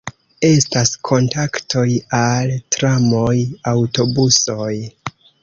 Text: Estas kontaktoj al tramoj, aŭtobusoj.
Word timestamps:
Estas 0.47 0.93
kontaktoj 1.09 1.83
al 2.21 2.55
tramoj, 2.77 3.37
aŭtobusoj. 3.75 4.73